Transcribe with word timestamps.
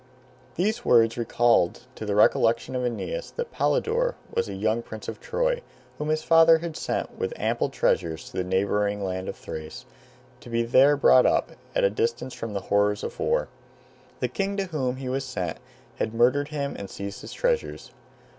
These 0.55 0.83
words 0.83 1.15
recalled 1.15 1.81
to 1.93 2.07
the 2.07 2.15
recollection 2.15 2.75
of 2.75 2.83
Aeneas 2.83 3.29
that 3.29 3.51
Polydore 3.51 4.15
was 4.33 4.49
a 4.49 4.55
young 4.55 4.81
prince 4.81 5.07
of 5.07 5.19
Troy, 5.19 5.61
whom 5.99 6.09
his 6.09 6.23
father 6.23 6.57
had 6.57 6.75
sent 6.75 7.19
with 7.19 7.33
ample 7.35 7.69
treasures 7.69 8.25
to 8.31 8.37
the 8.37 8.43
neighboring 8.43 9.03
land 9.03 9.29
of 9.29 9.35
Thrace, 9.35 9.85
to 10.39 10.49
be 10.49 10.63
there 10.63 10.97
brought 10.97 11.27
up, 11.27 11.51
at 11.75 11.83
a 11.83 11.91
distance 11.91 12.33
from 12.33 12.53
the 12.55 12.61
horrors 12.61 13.03
of 13.03 13.19
war. 13.19 13.47
The 14.21 14.27
king 14.27 14.57
to 14.57 14.65
whom 14.65 14.95
he 14.95 15.07
was 15.07 15.23
sent 15.23 15.59
had 15.97 16.15
murdered 16.15 16.47
him 16.47 16.75
and 16.79 16.89
seized 16.89 17.21
his 17.21 17.31
treasures. 17.33 17.91